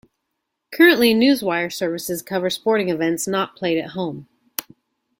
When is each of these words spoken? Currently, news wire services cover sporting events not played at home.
Currently, 0.71 1.13
news 1.13 1.43
wire 1.43 1.69
services 1.69 2.23
cover 2.23 2.49
sporting 2.49 2.89
events 2.89 3.27
not 3.27 3.55
played 3.55 3.77
at 3.77 3.91
home. 3.91 4.27